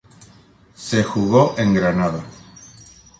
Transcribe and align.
Se 0.73 1.03
jugó 1.03 1.53
en 1.59 1.75
Granada. 1.75 2.23